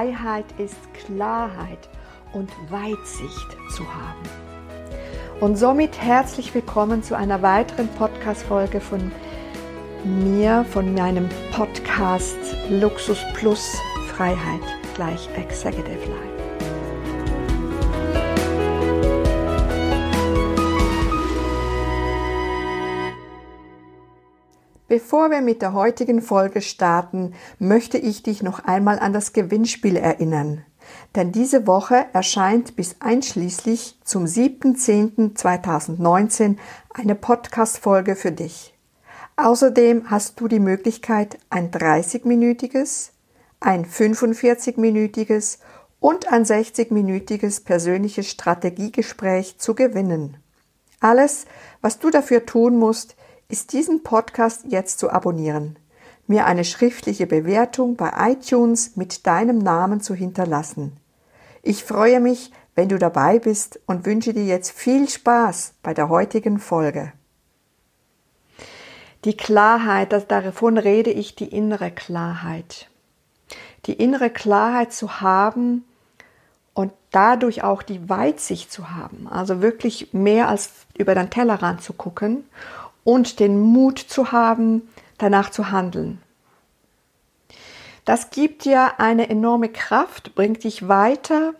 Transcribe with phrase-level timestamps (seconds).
[0.00, 1.90] Freiheit ist Klarheit
[2.32, 4.22] und Weitsicht zu haben.
[5.40, 9.12] Und somit herzlich willkommen zu einer weiteren Podcast-Folge von
[10.04, 12.38] mir, von meinem Podcast
[12.70, 13.76] Luxus Plus
[14.06, 14.62] Freiheit
[14.94, 16.29] gleich Executive Life.
[24.90, 29.94] Bevor wir mit der heutigen Folge starten, möchte ich dich noch einmal an das Gewinnspiel
[29.94, 30.64] erinnern.
[31.14, 36.56] Denn diese Woche erscheint bis einschließlich zum 7.10.2019
[36.92, 38.74] eine Podcast-Folge für dich.
[39.36, 43.10] Außerdem hast du die Möglichkeit, ein 30-minütiges,
[43.60, 45.60] ein 45-minütiges
[46.00, 50.38] und ein 60-minütiges persönliches Strategiegespräch zu gewinnen.
[50.98, 51.46] Alles,
[51.80, 53.14] was du dafür tun musst,
[53.50, 55.76] ist diesen Podcast jetzt zu abonnieren,
[56.26, 60.96] mir eine schriftliche Bewertung bei iTunes mit deinem Namen zu hinterlassen.
[61.62, 66.08] Ich freue mich, wenn du dabei bist und wünsche dir jetzt viel Spaß bei der
[66.08, 67.12] heutigen Folge.
[69.24, 72.88] Die Klarheit, davon rede ich, die innere Klarheit.
[73.86, 75.84] Die innere Klarheit zu haben
[76.72, 81.92] und dadurch auch die Weitsicht zu haben, also wirklich mehr als über den Tellerrand zu
[81.92, 82.44] gucken
[83.04, 86.20] und den Mut zu haben, danach zu handeln.
[88.04, 91.54] Das gibt dir eine enorme Kraft, bringt dich weiter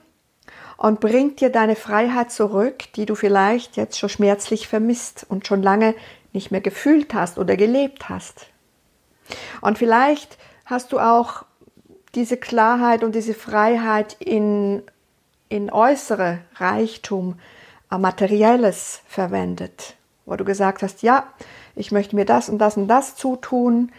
[0.77, 5.63] und bringt dir deine Freiheit zurück, die du vielleicht jetzt schon schmerzlich vermisst und schon
[5.63, 5.95] lange
[6.33, 8.47] nicht mehr gefühlt hast oder gelebt hast.
[9.61, 11.45] Und vielleicht hast du auch
[12.15, 14.83] diese Klarheit und diese Freiheit in,
[15.49, 17.39] in äußere Reichtum,
[17.91, 19.97] materielles verwendet
[20.31, 21.25] wo du gesagt hast, ja,
[21.75, 23.91] ich möchte mir das und das und das zutun,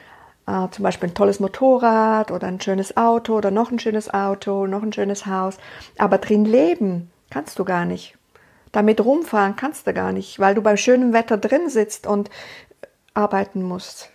[0.47, 4.65] äh, zum Beispiel ein tolles Motorrad oder ein schönes Auto oder noch ein schönes Auto,
[4.65, 5.57] noch ein schönes Haus,
[5.97, 8.17] aber drin leben kannst du gar nicht.
[8.71, 12.29] Damit rumfahren kannst du gar nicht, weil du beim schönen Wetter drin sitzt und
[13.13, 14.09] arbeiten musst.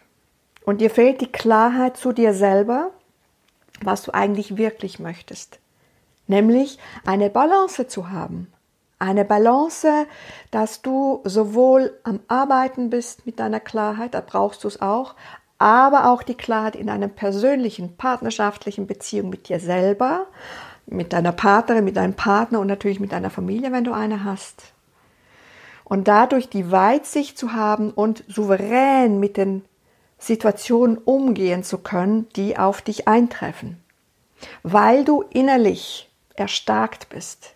[0.65, 2.91] Und dir fehlt die Klarheit zu dir selber,
[3.83, 5.59] was du eigentlich wirklich möchtest.
[6.27, 8.51] Nämlich eine Balance zu haben.
[8.99, 10.07] Eine Balance,
[10.51, 15.15] dass du sowohl am Arbeiten bist mit deiner Klarheit, da brauchst du es auch,
[15.59, 20.27] aber auch die Klarheit in einer persönlichen, partnerschaftlichen Beziehung mit dir selber,
[20.87, 24.73] mit deiner Partnerin, mit deinem Partner und natürlich mit deiner Familie, wenn du eine hast.
[25.85, 29.65] Und dadurch die Weitsicht zu haben und souverän mit den
[30.19, 33.83] Situationen umgehen zu können, die auf dich eintreffen.
[34.63, 37.56] Weil du innerlich erstarkt bist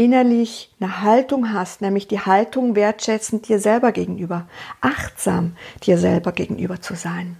[0.00, 4.48] innerlich eine Haltung hast, nämlich die Haltung wertschätzend dir selber gegenüber,
[4.80, 7.36] achtsam dir selber gegenüber zu sein.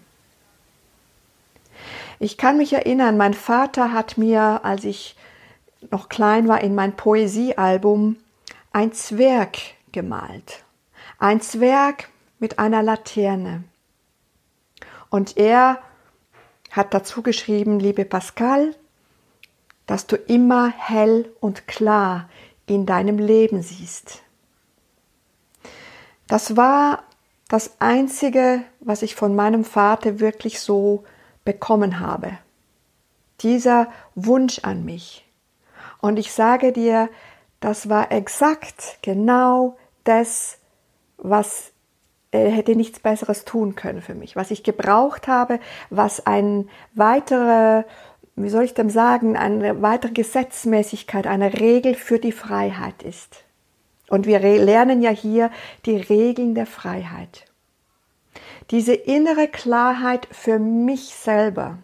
[2.18, 5.16] Ich kann mich erinnern, mein Vater hat mir, als ich
[5.90, 8.16] noch klein war, in mein Poesiealbum
[8.72, 9.56] ein Zwerg
[9.92, 10.62] gemalt.
[11.18, 12.10] Ein Zwerg
[12.40, 13.64] mit einer Laterne.
[15.08, 15.78] Und er
[16.70, 18.74] hat dazu geschrieben, liebe Pascal,
[19.86, 22.28] dass du immer hell und klar
[22.70, 24.22] in deinem Leben siehst.
[26.28, 27.02] Das war
[27.48, 31.02] das Einzige, was ich von meinem Vater wirklich so
[31.44, 32.38] bekommen habe.
[33.40, 35.26] Dieser Wunsch an mich.
[36.00, 37.08] Und ich sage dir,
[37.58, 40.58] das war exakt genau das,
[41.18, 41.72] was
[42.30, 45.58] er hätte nichts Besseres tun können für mich, was ich gebraucht habe,
[45.90, 47.84] was ein weiterer
[48.42, 53.44] wie soll ich dem sagen, eine weitere Gesetzmäßigkeit, eine Regel für die Freiheit ist.
[54.08, 55.50] Und wir lernen ja hier
[55.86, 57.44] die Regeln der Freiheit.
[58.70, 61.78] Diese innere Klarheit für mich selber,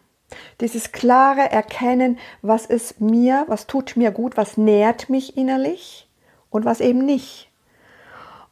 [0.61, 6.09] dieses klare Erkennen, was ist mir, was tut mir gut, was nährt mich innerlich
[6.51, 7.51] und was eben nicht.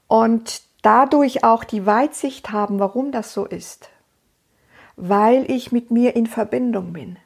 [0.07, 3.91] Und dadurch auch die Weitsicht haben, warum das so ist.
[4.97, 7.17] Weil ich mit mir in Verbindung bin.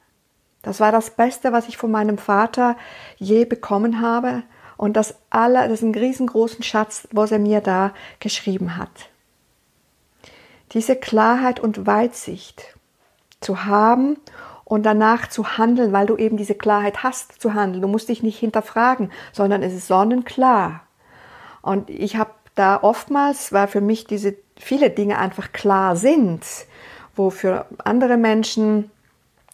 [0.69, 2.77] Das war das Beste, was ich von meinem Vater
[3.17, 4.43] je bekommen habe
[4.77, 8.91] und das aller, das ist ein riesengroßen Schatz, was er mir da geschrieben hat.
[10.73, 12.77] Diese Klarheit und Weitsicht
[13.41, 14.19] zu haben
[14.67, 17.81] und danach zu handeln, weil du eben diese Klarheit hast zu handeln.
[17.81, 20.83] Du musst dich nicht hinterfragen, sondern es ist sonnenklar.
[21.63, 26.45] Und ich habe da oftmals, weil für mich diese viele Dinge einfach klar sind,
[27.17, 28.91] wo für andere Menschen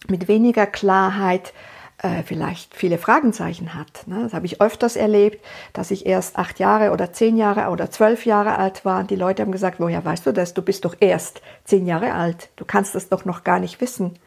[0.08, 1.52] mit weniger Klarheit
[1.98, 4.06] äh, vielleicht viele Fragenzeichen hat.
[4.06, 4.20] Ne?
[4.22, 8.26] Das habe ich öfters erlebt, dass ich erst acht Jahre oder zehn Jahre oder zwölf
[8.26, 10.54] Jahre alt war und die Leute haben gesagt, woher weißt du das?
[10.54, 12.50] Du bist doch erst zehn Jahre alt.
[12.56, 14.18] Du kannst das doch noch gar nicht wissen.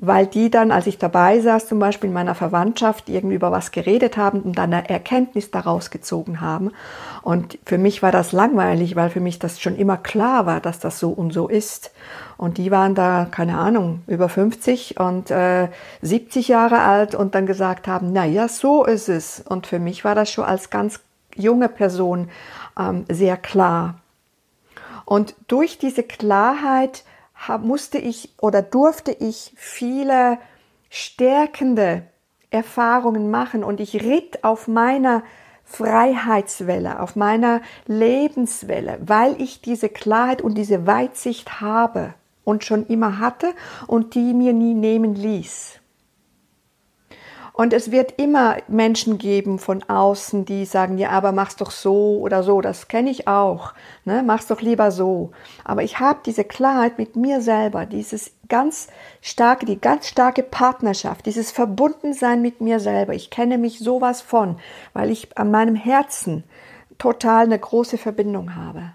[0.00, 3.72] Weil die dann, als ich dabei saß, zum Beispiel in meiner Verwandtschaft, irgendwie über was
[3.72, 6.70] geredet haben und dann eine Erkenntnis daraus gezogen haben.
[7.22, 10.78] Und für mich war das langweilig, weil für mich das schon immer klar war, dass
[10.78, 11.90] das so und so ist.
[12.36, 15.68] Und die waren da, keine Ahnung, über 50 und äh,
[16.02, 19.42] 70 Jahre alt und dann gesagt haben, na ja, so ist es.
[19.48, 21.00] Und für mich war das schon als ganz
[21.34, 22.28] junge Person
[22.78, 23.96] ähm, sehr klar.
[25.04, 27.02] Und durch diese Klarheit
[27.60, 30.38] musste ich oder durfte ich viele
[30.90, 32.02] stärkende
[32.50, 35.22] Erfahrungen machen und ich ritt auf meiner
[35.64, 42.14] Freiheitswelle, auf meiner Lebenswelle, weil ich diese Klarheit und diese Weitsicht habe
[42.44, 43.52] und schon immer hatte
[43.86, 45.80] und die mir nie nehmen ließ.
[47.58, 52.20] Und es wird immer Menschen geben von außen, die sagen, ja, aber mach's doch so
[52.20, 52.60] oder so.
[52.60, 53.74] Das kenne ich auch.
[54.04, 54.22] Ne?
[54.24, 55.32] Mach's doch lieber so.
[55.64, 58.86] Aber ich habe diese Klarheit mit mir selber, dieses ganz
[59.22, 63.14] starke, die ganz starke Partnerschaft, dieses Verbundensein mit mir selber.
[63.14, 64.60] Ich kenne mich sowas von,
[64.92, 66.44] weil ich an meinem Herzen
[66.96, 68.92] total eine große Verbindung habe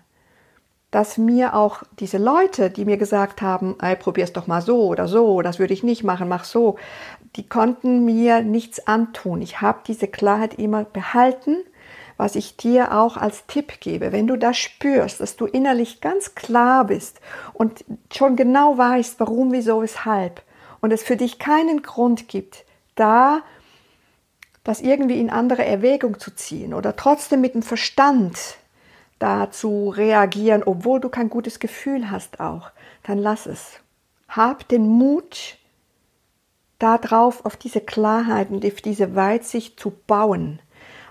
[0.93, 5.07] dass mir auch diese Leute, die mir gesagt haben, ey, probier's doch mal so oder
[5.07, 6.77] so, das würde ich nicht machen, mach so,
[7.35, 9.41] die konnten mir nichts antun.
[9.41, 11.57] Ich habe diese Klarheit immer behalten,
[12.15, 14.11] was ich dir auch als Tipp gebe.
[14.11, 17.19] Wenn du das spürst, dass du innerlich ganz klar bist
[17.53, 20.43] und schon genau weißt, warum, wieso, weshalb
[20.79, 23.41] und es für dich keinen Grund gibt, da
[24.63, 28.37] das irgendwie in andere Erwägung zu ziehen oder trotzdem mit dem Verstand
[29.23, 32.71] da zu reagieren, obwohl du kein gutes Gefühl hast auch,
[33.03, 33.79] dann lass es.
[34.27, 35.57] Hab den Mut,
[36.77, 40.59] darauf, auf diese Klarheit und auf diese Weitsicht zu bauen.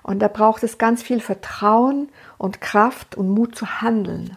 [0.02, 4.36] Und da braucht es ganz viel Vertrauen und Kraft und Mut zu handeln.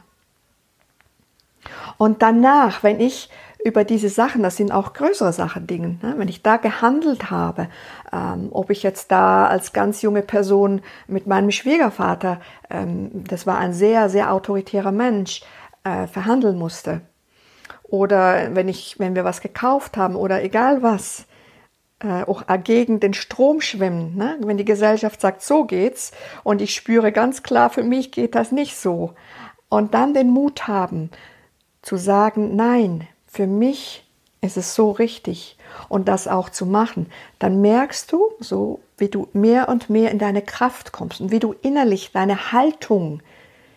[1.98, 3.30] Und danach, wenn ich
[3.66, 6.14] über diese Sachen, das sind auch größere Sachen, Dinge, ne?
[6.18, 7.68] wenn ich da gehandelt habe,
[8.14, 12.40] ähm, ob ich jetzt da als ganz junge Person mit meinem Schwiegervater,
[12.70, 15.42] ähm, das war ein sehr, sehr autoritärer Mensch,
[15.84, 17.02] äh, verhandeln musste,
[17.82, 21.26] oder wenn ich, wenn wir was gekauft haben oder egal was,
[22.04, 24.16] äh, auch gegen den Strom schwimmen.
[24.16, 24.38] Ne?
[24.42, 26.12] Wenn die Gesellschaft sagt, so geht's
[26.44, 29.14] und ich spüre ganz klar, für mich geht das nicht so.
[29.70, 31.10] Und dann den Mut haben
[31.82, 34.06] zu sagen, nein, für mich
[34.40, 35.58] ist es so richtig
[35.90, 40.20] und das auch zu machen, dann merkst du, so wie du mehr und mehr in
[40.20, 43.22] deine Kraft kommst und wie du innerlich deine Haltung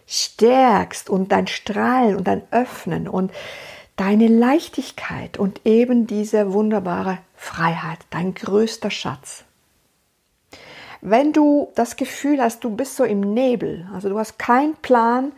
[0.07, 3.33] stärkst und dein Strahlen und dein Öffnen und
[3.97, 9.43] deine Leichtigkeit und eben diese wunderbare Freiheit, dein größter Schatz.
[11.01, 15.33] Wenn du das Gefühl hast, du bist so im Nebel, also du hast keinen Plan,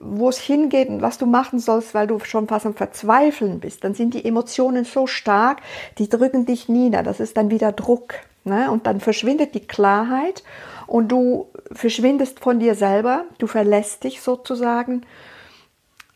[0.00, 3.84] wo es hingeht und was du machen sollst, weil du schon fast am Verzweifeln bist,
[3.84, 5.60] dann sind die Emotionen so stark,
[5.98, 7.02] die drücken dich nieder.
[7.02, 8.14] Das ist dann wieder Druck.
[8.44, 8.70] Ne?
[8.70, 10.44] Und dann verschwindet die Klarheit
[10.86, 15.04] und du verschwindest von dir selber, du verlässt dich sozusagen.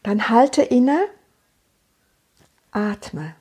[0.03, 1.01] Dann halte inne
[2.71, 3.35] Atme.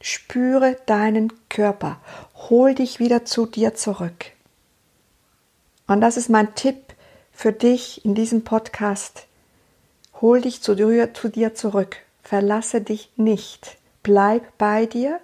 [0.00, 2.00] Spüre deinen Körper.
[2.50, 4.26] Hol dich wieder zu dir zurück.
[5.86, 6.91] Und das ist mein Tipp
[7.42, 9.26] für dich in diesem Podcast.
[10.20, 11.96] Hol dich zu dir, zu dir zurück.
[12.22, 13.78] Verlasse dich nicht.
[14.04, 15.18] Bleib bei dir.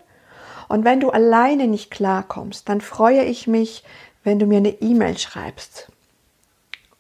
[0.67, 3.85] Und wenn du alleine nicht klarkommst, dann freue ich mich,
[4.25, 5.93] wenn du mir eine E-Mail schreibst.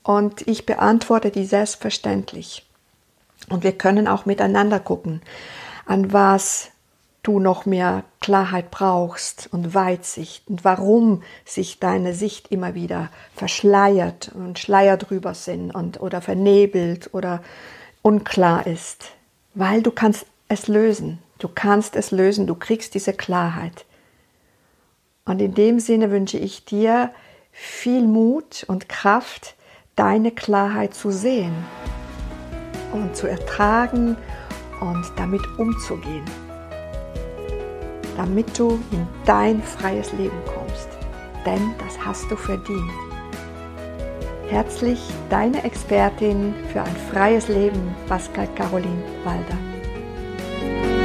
[0.04, 2.64] Und ich beantworte die selbstverständlich.
[3.48, 5.20] Und wir können auch miteinander gucken,
[5.84, 6.70] an was
[7.22, 14.32] du noch mehr Klarheit brauchst und Weitsicht und warum sich deine Sicht immer wieder verschleiert
[14.34, 17.42] und Schleier drüber sind und oder vernebelt oder
[18.02, 19.12] unklar ist,
[19.54, 21.18] weil du kannst es lösen.
[21.38, 23.84] Du kannst es lösen, du kriegst diese Klarheit.
[25.24, 27.12] Und in dem Sinne wünsche ich dir
[27.52, 29.54] viel Mut und Kraft,
[29.94, 31.54] deine Klarheit zu sehen
[32.92, 34.16] und zu ertragen
[34.80, 36.24] und damit umzugehen,
[38.18, 40.88] damit du in dein freies Leben kommst.
[41.46, 42.90] Denn das hast du verdient.
[44.48, 50.97] Herzlich deine Expertin für ein freies Leben, Pascal Caroline Walder.